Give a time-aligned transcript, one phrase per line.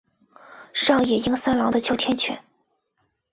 [0.73, 2.39] 上野英三郎的秋田犬。